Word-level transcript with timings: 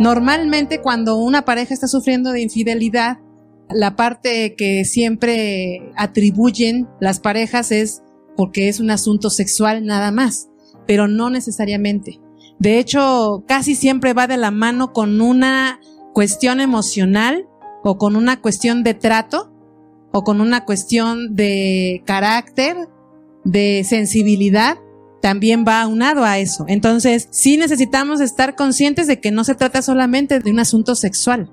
Normalmente 0.00 0.80
cuando 0.80 1.16
una 1.16 1.44
pareja 1.44 1.72
está 1.72 1.86
sufriendo 1.86 2.32
de 2.32 2.42
infidelidad, 2.42 3.18
la 3.70 3.96
parte 3.96 4.54
que 4.56 4.84
siempre 4.84 5.92
atribuyen 5.96 6.88
las 7.00 7.20
parejas 7.20 7.70
es 7.70 8.02
porque 8.36 8.68
es 8.68 8.80
un 8.80 8.90
asunto 8.90 9.30
sexual 9.30 9.84
nada 9.86 10.10
más, 10.10 10.48
pero 10.86 11.08
no 11.08 11.30
necesariamente. 11.30 12.20
De 12.58 12.78
hecho, 12.78 13.44
casi 13.46 13.74
siempre 13.74 14.12
va 14.12 14.26
de 14.26 14.36
la 14.36 14.50
mano 14.50 14.92
con 14.92 15.20
una 15.20 15.80
cuestión 16.12 16.60
emocional 16.60 17.46
o 17.82 17.98
con 17.98 18.16
una 18.16 18.40
cuestión 18.40 18.82
de 18.82 18.94
trato 18.94 19.52
o 20.12 20.22
con 20.22 20.40
una 20.40 20.64
cuestión 20.64 21.34
de 21.34 22.02
carácter, 22.06 22.76
de 23.44 23.84
sensibilidad, 23.84 24.78
también 25.24 25.64
va 25.66 25.80
aunado 25.80 26.22
a 26.22 26.36
eso. 26.36 26.66
Entonces, 26.68 27.28
sí 27.30 27.56
necesitamos 27.56 28.20
estar 28.20 28.56
conscientes 28.56 29.06
de 29.06 29.20
que 29.20 29.30
no 29.30 29.42
se 29.42 29.54
trata 29.54 29.80
solamente 29.80 30.38
de 30.38 30.50
un 30.50 30.58
asunto 30.58 30.94
sexual, 30.94 31.50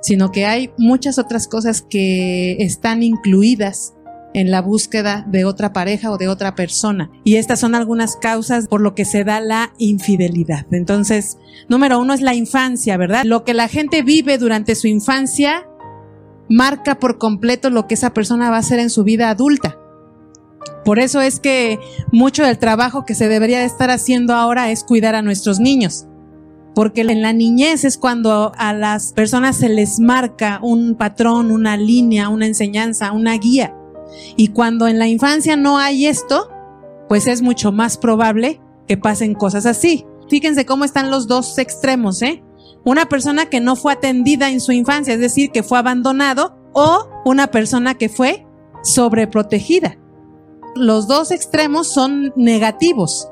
sino 0.00 0.32
que 0.32 0.46
hay 0.46 0.70
muchas 0.78 1.18
otras 1.18 1.46
cosas 1.46 1.82
que 1.82 2.56
están 2.60 3.02
incluidas 3.02 3.92
en 4.32 4.50
la 4.50 4.62
búsqueda 4.62 5.22
de 5.28 5.44
otra 5.44 5.74
pareja 5.74 6.10
o 6.12 6.16
de 6.16 6.28
otra 6.28 6.54
persona. 6.54 7.10
Y 7.24 7.36
estas 7.36 7.60
son 7.60 7.74
algunas 7.74 8.16
causas 8.16 8.68
por 8.68 8.80
lo 8.80 8.94
que 8.94 9.04
se 9.04 9.22
da 9.22 9.42
la 9.42 9.74
infidelidad. 9.76 10.64
Entonces, 10.70 11.36
número 11.68 12.00
uno 12.00 12.14
es 12.14 12.22
la 12.22 12.34
infancia, 12.34 12.96
¿verdad? 12.96 13.24
Lo 13.26 13.44
que 13.44 13.52
la 13.52 13.68
gente 13.68 14.02
vive 14.02 14.38
durante 14.38 14.74
su 14.74 14.86
infancia 14.86 15.68
marca 16.48 16.98
por 16.98 17.18
completo 17.18 17.68
lo 17.68 17.86
que 17.86 17.96
esa 17.96 18.14
persona 18.14 18.48
va 18.48 18.56
a 18.56 18.60
hacer 18.60 18.78
en 18.78 18.88
su 18.88 19.04
vida 19.04 19.28
adulta. 19.28 19.76
Por 20.84 20.98
eso 20.98 21.20
es 21.20 21.40
que 21.40 21.78
mucho 22.12 22.44
del 22.44 22.58
trabajo 22.58 23.04
que 23.04 23.14
se 23.14 23.28
debería 23.28 23.64
estar 23.64 23.90
haciendo 23.90 24.34
ahora 24.34 24.70
es 24.70 24.84
cuidar 24.84 25.14
a 25.14 25.22
nuestros 25.22 25.60
niños. 25.60 26.06
Porque 26.74 27.02
en 27.02 27.22
la 27.22 27.32
niñez 27.32 27.84
es 27.84 27.96
cuando 27.96 28.52
a 28.56 28.72
las 28.72 29.12
personas 29.12 29.56
se 29.56 29.68
les 29.68 30.00
marca 30.00 30.58
un 30.62 30.96
patrón, 30.96 31.50
una 31.50 31.76
línea, 31.76 32.28
una 32.28 32.46
enseñanza, 32.46 33.12
una 33.12 33.34
guía. 33.38 33.74
Y 34.36 34.48
cuando 34.48 34.88
en 34.88 34.98
la 34.98 35.08
infancia 35.08 35.56
no 35.56 35.78
hay 35.78 36.06
esto, 36.06 36.50
pues 37.08 37.26
es 37.26 37.42
mucho 37.42 37.72
más 37.72 37.96
probable 37.96 38.60
que 38.86 38.96
pasen 38.96 39.34
cosas 39.34 39.66
así. 39.66 40.04
Fíjense 40.28 40.66
cómo 40.66 40.84
están 40.84 41.10
los 41.10 41.26
dos 41.28 41.58
extremos, 41.58 42.20
¿eh? 42.22 42.42
Una 42.84 43.06
persona 43.06 43.46
que 43.46 43.60
no 43.60 43.76
fue 43.76 43.92
atendida 43.92 44.50
en 44.50 44.60
su 44.60 44.72
infancia, 44.72 45.14
es 45.14 45.20
decir, 45.20 45.50
que 45.50 45.62
fue 45.62 45.78
abandonado, 45.78 46.58
o 46.72 47.08
una 47.24 47.46
persona 47.46 47.94
que 47.94 48.08
fue 48.08 48.46
sobreprotegida. 48.82 49.96
Los 50.74 51.06
dos 51.06 51.30
extremos 51.30 51.86
son 51.86 52.32
negativos. 52.36 53.28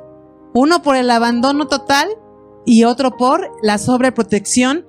Uno 0.55 0.83
por 0.83 0.97
el 0.97 1.11
abandono 1.11 1.67
total 1.67 2.09
y 2.65 2.85
otro 2.85 3.17
por 3.17 3.51
la 3.63 3.79
sobreprotección 3.79 4.87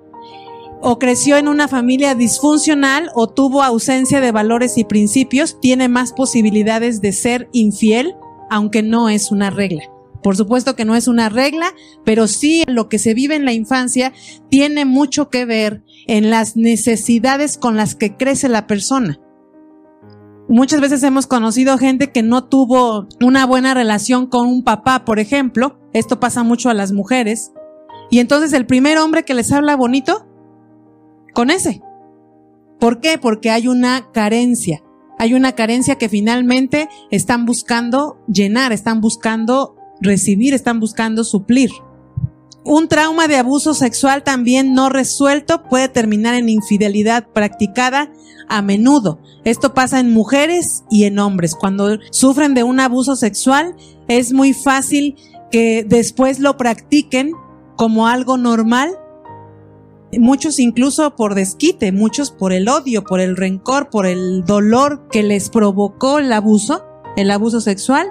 o 0.81 0.99
creció 0.99 1.37
en 1.37 1.47
una 1.47 1.67
familia 1.67 2.13
disfuncional 2.13 3.09
o 3.15 3.27
tuvo 3.27 3.63
ausencia 3.63 4.19
de 4.19 4.33
valores 4.33 4.77
y 4.77 4.83
principios, 4.83 5.59
tiene 5.61 5.87
más 5.87 6.11
posibilidades 6.11 6.99
de 6.99 7.13
ser 7.13 7.49
infiel, 7.53 8.15
aunque 8.49 8.83
no 8.83 9.07
es 9.07 9.31
una 9.31 9.49
regla. 9.49 9.83
Por 10.21 10.35
supuesto 10.35 10.75
que 10.75 10.85
no 10.85 10.95
es 10.95 11.07
una 11.07 11.29
regla, 11.29 11.73
pero 12.03 12.27
sí 12.27 12.63
lo 12.67 12.89
que 12.89 12.99
se 12.99 13.13
vive 13.13 13.35
en 13.35 13.45
la 13.45 13.53
infancia 13.53 14.13
tiene 14.49 14.85
mucho 14.85 15.29
que 15.29 15.45
ver 15.45 15.83
en 16.05 16.29
las 16.29 16.55
necesidades 16.57 17.57
con 17.57 17.77
las 17.77 17.95
que 17.95 18.15
crece 18.15 18.49
la 18.49 18.67
persona. 18.67 19.19
Muchas 20.49 20.81
veces 20.81 21.01
hemos 21.03 21.25
conocido 21.25 21.77
gente 21.77 22.11
que 22.11 22.21
no 22.21 22.43
tuvo 22.43 23.07
una 23.21 23.45
buena 23.45 23.73
relación 23.73 24.27
con 24.27 24.47
un 24.47 24.63
papá, 24.63 25.05
por 25.05 25.19
ejemplo. 25.19 25.79
Esto 25.93 26.19
pasa 26.19 26.43
mucho 26.43 26.69
a 26.69 26.73
las 26.73 26.91
mujeres. 26.91 27.53
Y 28.11 28.19
entonces 28.19 28.53
el 28.53 28.65
primer 28.65 28.97
hombre 28.97 29.23
que 29.23 29.33
les 29.33 29.51
habla 29.51 29.75
bonito 29.75 30.27
con 31.33 31.49
ese. 31.49 31.81
¿Por 32.79 32.99
qué? 32.99 33.17
Porque 33.17 33.49
hay 33.49 33.67
una 33.67 34.11
carencia. 34.11 34.83
Hay 35.17 35.33
una 35.33 35.53
carencia 35.53 35.95
que 35.95 36.09
finalmente 36.09 36.89
están 37.09 37.45
buscando 37.45 38.17
llenar, 38.27 38.73
están 38.73 38.99
buscando 38.99 39.75
recibir, 40.01 40.53
están 40.53 40.79
buscando 40.79 41.23
suplir. 41.23 41.71
Un 42.65 42.87
trauma 42.87 43.27
de 43.27 43.35
abuso 43.35 43.73
sexual 43.73 44.23
también 44.23 44.73
no 44.73 44.89
resuelto 44.89 45.63
puede 45.63 45.89
terminar 45.89 46.35
en 46.35 46.47
infidelidad 46.47 47.27
practicada 47.27 48.11
a 48.47 48.61
menudo. 48.61 49.19
Esto 49.43 49.73
pasa 49.73 49.99
en 49.99 50.13
mujeres 50.13 50.83
y 50.89 51.03
en 51.03 51.19
hombres. 51.19 51.55
Cuando 51.55 51.97
sufren 52.11 52.53
de 52.53 52.63
un 52.63 52.79
abuso 52.79 53.15
sexual 53.15 53.75
es 54.07 54.31
muy 54.31 54.53
fácil 54.53 55.15
que 55.51 55.85
después 55.87 56.39
lo 56.39 56.55
practiquen 56.57 57.33
como 57.75 58.07
algo 58.07 58.37
normal 58.37 58.97
muchos 60.19 60.59
incluso 60.59 61.15
por 61.15 61.35
desquite, 61.35 61.91
muchos 61.91 62.31
por 62.31 62.53
el 62.53 62.69
odio, 62.69 63.03
por 63.03 63.19
el 63.19 63.35
rencor, 63.35 63.89
por 63.89 64.05
el 64.05 64.43
dolor 64.45 65.07
que 65.11 65.23
les 65.23 65.49
provocó 65.49 66.19
el 66.19 66.31
abuso, 66.31 66.85
el 67.15 67.31
abuso 67.31 67.61
sexual, 67.61 68.07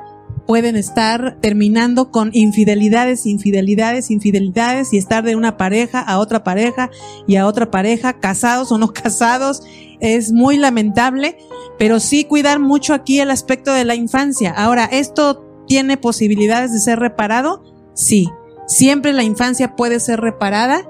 pueden 0.46 0.76
estar 0.76 1.38
terminando 1.40 2.10
con 2.10 2.30
infidelidades, 2.32 3.26
infidelidades, 3.26 4.10
infidelidades 4.10 4.92
y 4.92 4.98
estar 4.98 5.24
de 5.24 5.36
una 5.36 5.56
pareja 5.56 6.00
a 6.00 6.18
otra 6.18 6.44
pareja 6.44 6.90
y 7.26 7.36
a 7.36 7.46
otra 7.46 7.70
pareja, 7.70 8.14
casados 8.14 8.72
o 8.72 8.78
no 8.78 8.88
casados. 8.92 9.62
Es 10.00 10.32
muy 10.32 10.56
lamentable, 10.56 11.38
pero 11.78 12.00
sí 12.00 12.24
cuidar 12.24 12.58
mucho 12.58 12.94
aquí 12.94 13.20
el 13.20 13.30
aspecto 13.30 13.72
de 13.72 13.84
la 13.84 13.94
infancia. 13.94 14.50
Ahora, 14.50 14.84
¿esto 14.86 15.64
tiene 15.66 15.96
posibilidades 15.96 16.72
de 16.72 16.80
ser 16.80 16.98
reparado? 16.98 17.62
Sí. 17.94 18.28
Siempre 18.66 19.12
la 19.12 19.22
infancia 19.22 19.76
puede 19.76 20.00
ser 20.00 20.20
reparada 20.20 20.88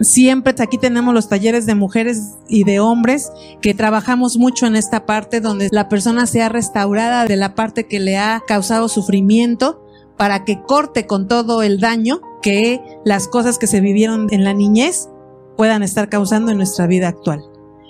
Siempre 0.00 0.54
aquí 0.58 0.76
tenemos 0.76 1.14
los 1.14 1.28
talleres 1.28 1.64
de 1.64 1.74
mujeres 1.74 2.34
y 2.48 2.64
de 2.64 2.80
hombres 2.80 3.30
que 3.62 3.72
trabajamos 3.72 4.36
mucho 4.36 4.66
en 4.66 4.76
esta 4.76 5.06
parte 5.06 5.40
donde 5.40 5.68
la 5.72 5.88
persona 5.88 6.26
sea 6.26 6.48
restaurada 6.48 7.24
de 7.24 7.36
la 7.36 7.54
parte 7.54 7.86
que 7.86 7.98
le 7.98 8.18
ha 8.18 8.42
causado 8.46 8.88
sufrimiento 8.88 9.82
para 10.18 10.44
que 10.44 10.60
corte 10.62 11.06
con 11.06 11.28
todo 11.28 11.62
el 11.62 11.80
daño 11.80 12.20
que 12.42 12.80
las 13.04 13.28
cosas 13.28 13.58
que 13.58 13.66
se 13.66 13.80
vivieron 13.80 14.28
en 14.30 14.44
la 14.44 14.52
niñez 14.52 15.08
puedan 15.56 15.82
estar 15.82 16.08
causando 16.08 16.50
en 16.50 16.58
nuestra 16.58 16.86
vida 16.86 17.08
actual. 17.08 17.40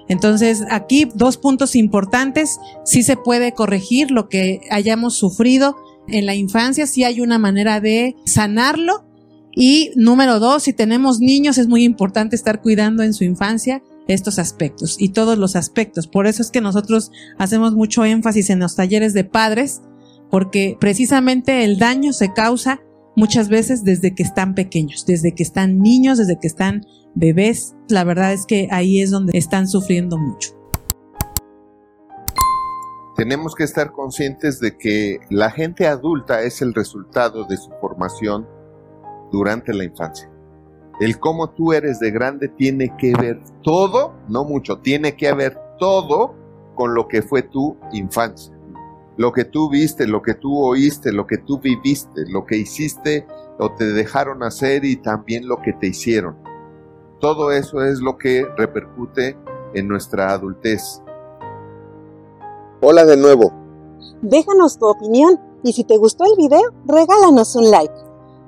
Entonces, 0.09 0.65
aquí 0.71 1.09
dos 1.15 1.37
puntos 1.37 1.75
importantes. 1.75 2.61
Sí 2.85 3.03
se 3.03 3.17
puede 3.17 3.53
corregir 3.53 4.13
lo 4.13 4.29
que 4.29 4.61
hayamos 4.71 5.15
sufrido 5.15 5.75
en 6.09 6.27
la 6.27 6.35
infancia, 6.35 6.87
sí 6.87 7.05
hay 7.05 7.21
una 7.21 7.39
manera 7.39 7.81
de 7.81 8.17
sanarlo 8.25 9.06
y 9.59 9.91
número 9.97 10.39
dos, 10.39 10.65
si 10.65 10.75
tenemos 10.75 11.19
niños, 11.19 11.57
es 11.57 11.67
muy 11.67 11.83
importante 11.83 12.37
estar 12.37 12.61
cuidando 12.61 13.03
en 13.03 13.15
su 13.15 13.25
infancia 13.25 13.83
estos 14.07 14.39
aspectos 14.39 14.97
y 15.01 15.09
todos 15.09 15.39
los 15.39 15.57
aspectos. 15.57 16.07
Por 16.07 16.27
eso 16.27 16.43
es 16.43 16.51
que 16.51 16.61
nosotros 16.61 17.11
hacemos 17.39 17.75
mucho 17.75 18.05
énfasis 18.05 18.51
en 18.51 18.59
los 18.59 18.77
talleres 18.77 19.15
de 19.15 19.25
padres, 19.25 19.81
porque 20.31 20.77
precisamente 20.79 21.65
el 21.65 21.79
daño 21.79 22.13
se 22.13 22.35
causa 22.35 22.83
muchas 23.17 23.49
veces 23.49 23.83
desde 23.83 24.15
que 24.15 24.23
están 24.23 24.55
pequeños, 24.55 25.07
desde 25.07 25.35
que 25.35 25.43
están 25.43 25.79
niños, 25.79 26.19
desde 26.19 26.39
que 26.39 26.49
están 26.49 26.85
bebés. 27.15 27.75
La 27.89 28.05
verdad 28.05 28.35
es 28.35 28.45
que 28.45 28.69
ahí 28.71 29.01
es 29.01 29.11
donde 29.11 29.39
están 29.39 29.69
sufriendo 29.69 30.19
mucho. 30.19 30.51
Tenemos 33.17 33.55
que 33.55 33.65
estar 33.65 33.93
conscientes 33.93 34.61
de 34.61 34.77
que 34.77 35.21
la 35.31 35.51
gente 35.51 35.87
adulta 35.87 36.43
es 36.43 36.61
el 36.61 36.75
resultado 36.75 37.45
de 37.45 37.57
su 37.57 37.71
formación 37.81 38.47
durante 39.37 39.75
la 39.75 39.85
infancia. 39.85 40.31
El 40.99 41.19
cómo 41.19 41.51
tú 41.51 41.75
eres 41.75 42.01
de 42.01 42.11
grande 42.11 42.49
tiene 42.49 42.97
que 42.97 43.13
ver 43.15 43.43
todo, 43.63 44.15
no 44.29 44.45
mucho, 44.45 44.79
tiene 44.79 45.15
que 45.15 45.33
ver 45.35 45.59
todo 45.79 46.35
con 46.75 46.95
lo 46.95 47.07
que 47.07 47.21
fue 47.21 47.43
tu 47.43 47.77
infancia. 47.93 48.55
Lo 49.19 49.33
que 49.33 49.45
tú 49.45 49.69
viste, 49.69 50.07
lo 50.07 50.23
que 50.23 50.35
tú 50.35 50.59
oíste, 50.59 51.13
lo 51.13 51.27
que 51.27 51.37
tú 51.37 51.59
viviste, 51.59 52.25
lo 52.29 52.47
que 52.47 52.57
hiciste 52.57 53.27
o 53.59 53.73
te 53.75 53.85
dejaron 53.85 54.43
hacer 54.43 54.85
y 54.85 54.97
también 54.97 55.47
lo 55.47 55.61
que 55.61 55.75
te 55.75 55.89
hicieron. 55.89 56.37
Todo 57.21 57.53
eso 57.53 57.83
es 57.83 58.01
lo 58.01 58.17
que 58.17 58.47
repercute 58.57 59.37
en 59.75 59.89
nuestra 59.89 60.33
adultez. 60.33 61.03
Hola 62.81 63.05
de 63.05 63.17
nuevo. 63.17 63.53
Déjanos 64.23 64.79
tu 64.79 64.87
opinión 64.87 65.39
y 65.63 65.73
si 65.73 65.85
te 65.85 65.97
gustó 65.99 66.25
el 66.25 66.37
video, 66.37 66.73
regálanos 66.87 67.55
un 67.57 67.71
like. 67.71 68.06